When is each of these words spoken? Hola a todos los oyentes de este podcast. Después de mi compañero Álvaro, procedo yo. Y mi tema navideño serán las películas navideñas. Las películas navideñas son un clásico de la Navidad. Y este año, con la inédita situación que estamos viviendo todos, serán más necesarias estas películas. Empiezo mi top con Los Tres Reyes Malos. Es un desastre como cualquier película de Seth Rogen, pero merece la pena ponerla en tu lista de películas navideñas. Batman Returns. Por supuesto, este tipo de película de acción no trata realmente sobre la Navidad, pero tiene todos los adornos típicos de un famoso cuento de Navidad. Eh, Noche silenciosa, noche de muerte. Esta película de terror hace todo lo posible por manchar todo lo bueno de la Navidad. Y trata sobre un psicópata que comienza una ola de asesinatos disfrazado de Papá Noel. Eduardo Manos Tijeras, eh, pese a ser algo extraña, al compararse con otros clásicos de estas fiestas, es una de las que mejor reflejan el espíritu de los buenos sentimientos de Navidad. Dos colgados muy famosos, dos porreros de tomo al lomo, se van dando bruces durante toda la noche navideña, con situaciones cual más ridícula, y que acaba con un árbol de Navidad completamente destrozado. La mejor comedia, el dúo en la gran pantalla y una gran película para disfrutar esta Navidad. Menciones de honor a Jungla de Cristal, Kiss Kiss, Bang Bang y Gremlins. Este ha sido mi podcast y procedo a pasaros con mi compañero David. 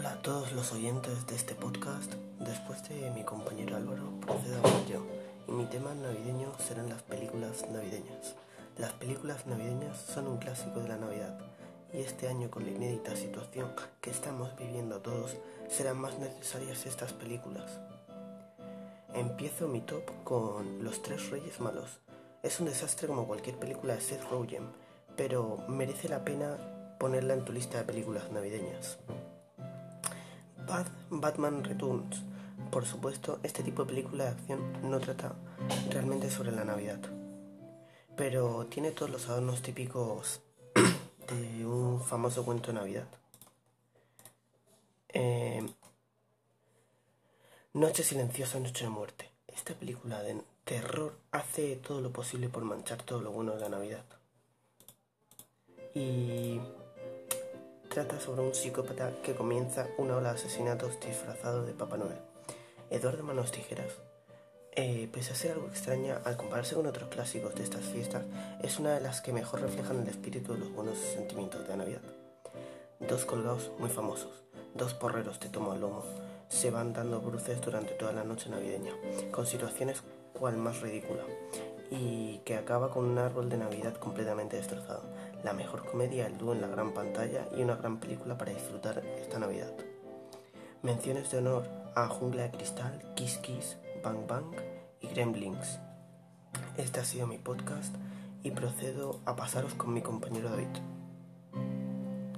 Hola 0.00 0.12
a 0.12 0.22
todos 0.22 0.52
los 0.52 0.72
oyentes 0.72 1.26
de 1.26 1.36
este 1.36 1.54
podcast. 1.54 2.14
Después 2.38 2.88
de 2.88 3.10
mi 3.10 3.22
compañero 3.22 3.76
Álvaro, 3.76 4.18
procedo 4.22 4.62
yo. 4.88 5.04
Y 5.46 5.52
mi 5.52 5.66
tema 5.66 5.92
navideño 5.92 6.54
serán 6.58 6.88
las 6.88 7.02
películas 7.02 7.68
navideñas. 7.70 8.34
Las 8.78 8.94
películas 8.94 9.46
navideñas 9.46 10.00
son 10.00 10.26
un 10.26 10.38
clásico 10.38 10.80
de 10.80 10.88
la 10.88 10.96
Navidad. 10.96 11.38
Y 11.92 11.98
este 11.98 12.28
año, 12.28 12.50
con 12.50 12.64
la 12.64 12.70
inédita 12.70 13.14
situación 13.14 13.74
que 14.00 14.08
estamos 14.08 14.56
viviendo 14.56 15.02
todos, 15.02 15.36
serán 15.68 15.98
más 15.98 16.18
necesarias 16.18 16.86
estas 16.86 17.12
películas. 17.12 17.70
Empiezo 19.12 19.68
mi 19.68 19.82
top 19.82 20.04
con 20.24 20.82
Los 20.82 21.02
Tres 21.02 21.28
Reyes 21.28 21.60
Malos. 21.60 22.00
Es 22.42 22.58
un 22.58 22.68
desastre 22.68 23.06
como 23.06 23.26
cualquier 23.26 23.58
película 23.58 23.96
de 23.96 24.00
Seth 24.00 24.24
Rogen, 24.30 24.64
pero 25.14 25.58
merece 25.68 26.08
la 26.08 26.24
pena 26.24 26.56
ponerla 26.98 27.34
en 27.34 27.44
tu 27.44 27.52
lista 27.52 27.76
de 27.76 27.84
películas 27.84 28.32
navideñas. 28.32 28.96
Batman 31.10 31.64
Returns. 31.64 32.22
Por 32.70 32.86
supuesto, 32.86 33.40
este 33.42 33.62
tipo 33.62 33.84
de 33.84 33.88
película 33.88 34.24
de 34.24 34.30
acción 34.30 34.90
no 34.90 35.00
trata 35.00 35.34
realmente 35.90 36.30
sobre 36.30 36.52
la 36.52 36.64
Navidad, 36.64 37.00
pero 38.16 38.66
tiene 38.66 38.92
todos 38.92 39.10
los 39.10 39.28
adornos 39.28 39.62
típicos 39.62 40.40
de 41.28 41.66
un 41.66 42.00
famoso 42.00 42.44
cuento 42.44 42.68
de 42.68 42.74
Navidad. 42.74 43.08
Eh, 45.08 45.66
Noche 47.72 48.02
silenciosa, 48.02 48.58
noche 48.58 48.82
de 48.82 48.90
muerte. 48.90 49.30
Esta 49.46 49.74
película 49.74 50.20
de 50.24 50.42
terror 50.64 51.14
hace 51.30 51.76
todo 51.76 52.00
lo 52.00 52.10
posible 52.10 52.48
por 52.48 52.64
manchar 52.64 53.00
todo 53.04 53.20
lo 53.20 53.30
bueno 53.30 53.54
de 53.54 53.60
la 53.60 53.68
Navidad. 53.68 54.04
Y 55.94 56.60
trata 57.90 58.20
sobre 58.20 58.42
un 58.42 58.54
psicópata 58.54 59.10
que 59.20 59.34
comienza 59.34 59.88
una 59.98 60.16
ola 60.16 60.28
de 60.30 60.36
asesinatos 60.36 61.00
disfrazado 61.00 61.66
de 61.66 61.72
Papá 61.72 61.96
Noel. 61.96 62.20
Eduardo 62.88 63.24
Manos 63.24 63.50
Tijeras, 63.50 63.94
eh, 64.76 65.08
pese 65.12 65.32
a 65.32 65.34
ser 65.34 65.52
algo 65.52 65.66
extraña, 65.66 66.20
al 66.24 66.36
compararse 66.36 66.76
con 66.76 66.86
otros 66.86 67.08
clásicos 67.08 67.52
de 67.56 67.64
estas 67.64 67.84
fiestas, 67.84 68.22
es 68.62 68.78
una 68.78 68.94
de 68.94 69.00
las 69.00 69.20
que 69.20 69.32
mejor 69.32 69.62
reflejan 69.62 70.02
el 70.02 70.08
espíritu 70.08 70.52
de 70.52 70.60
los 70.60 70.72
buenos 70.72 70.98
sentimientos 70.98 71.66
de 71.66 71.76
Navidad. 71.76 72.02
Dos 73.00 73.24
colgados 73.24 73.72
muy 73.80 73.90
famosos, 73.90 74.44
dos 74.76 74.94
porreros 74.94 75.40
de 75.40 75.48
tomo 75.48 75.72
al 75.72 75.80
lomo, 75.80 76.04
se 76.48 76.70
van 76.70 76.92
dando 76.92 77.20
bruces 77.20 77.60
durante 77.60 77.94
toda 77.94 78.12
la 78.12 78.22
noche 78.22 78.50
navideña, 78.50 78.92
con 79.32 79.46
situaciones 79.46 80.04
cual 80.38 80.56
más 80.56 80.80
ridícula, 80.80 81.24
y 81.90 82.38
que 82.44 82.54
acaba 82.54 82.90
con 82.90 83.04
un 83.04 83.18
árbol 83.18 83.48
de 83.48 83.56
Navidad 83.56 83.96
completamente 83.96 84.56
destrozado. 84.56 85.02
La 85.44 85.52
mejor 85.54 85.86
comedia, 85.86 86.26
el 86.26 86.36
dúo 86.36 86.52
en 86.52 86.60
la 86.60 86.66
gran 86.66 86.92
pantalla 86.92 87.48
y 87.56 87.62
una 87.62 87.76
gran 87.76 87.98
película 87.98 88.36
para 88.36 88.52
disfrutar 88.52 89.02
esta 89.20 89.38
Navidad. 89.38 89.72
Menciones 90.82 91.30
de 91.30 91.38
honor 91.38 91.64
a 91.94 92.08
Jungla 92.08 92.42
de 92.42 92.50
Cristal, 92.50 93.02
Kiss 93.16 93.38
Kiss, 93.38 93.78
Bang 94.04 94.26
Bang 94.28 94.54
y 95.00 95.08
Gremlins. 95.08 95.78
Este 96.76 97.00
ha 97.00 97.04
sido 97.04 97.26
mi 97.26 97.38
podcast 97.38 97.94
y 98.42 98.50
procedo 98.50 99.20
a 99.24 99.36
pasaros 99.36 99.74
con 99.74 99.94
mi 99.94 100.02
compañero 100.02 100.50
David. 100.50 100.99